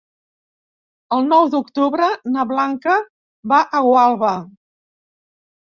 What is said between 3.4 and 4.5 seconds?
va a Gualba.